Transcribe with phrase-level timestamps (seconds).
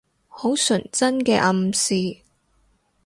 [0.29, 2.23] 好純真嘅暗示